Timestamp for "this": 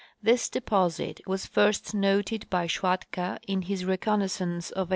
0.19-0.49